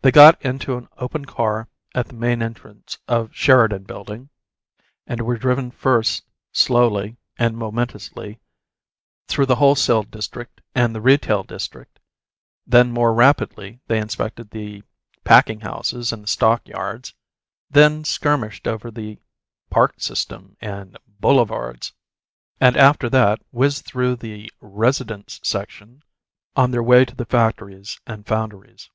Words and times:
They 0.00 0.12
got 0.12 0.40
into 0.40 0.74
an 0.78 0.88
open 0.96 1.26
car 1.26 1.68
at 1.94 2.06
the 2.08 2.14
main 2.14 2.40
entrance 2.42 2.96
of 3.06 3.28
the 3.28 3.34
Sheridan 3.34 3.82
Building, 3.82 4.30
and 5.06 5.20
were 5.20 5.36
driven 5.36 5.70
first, 5.70 6.24
slowly 6.50 7.18
and 7.36 7.58
momentously, 7.58 8.40
through 9.26 9.44
the 9.44 9.56
wholesale 9.56 10.04
district 10.04 10.62
and 10.74 10.94
the 10.94 11.02
retail 11.02 11.42
district; 11.42 11.98
then 12.66 12.90
more 12.90 13.12
rapidly 13.12 13.80
they 13.86 13.98
inspected 13.98 14.48
the 14.48 14.82
packing 15.24 15.60
houses 15.60 16.10
and 16.10 16.22
the 16.22 16.26
stock 16.26 16.66
yards; 16.66 17.12
then 17.68 18.02
skirmished 18.02 18.66
over 18.66 18.90
the 18.90 19.18
"park 19.68 20.00
system" 20.00 20.56
and 20.62 20.96
"boulevards"; 21.20 21.92
and 22.62 22.78
after 22.78 23.10
that 23.10 23.42
whizzed 23.52 23.84
through 23.84 24.16
the 24.16 24.50
"residence 24.62 25.38
section" 25.44 26.02
on 26.56 26.70
their 26.70 26.82
way 26.82 27.04
to 27.04 27.14
the 27.14 27.26
factories 27.26 28.00
and 28.06 28.26
foundries. 28.26 28.88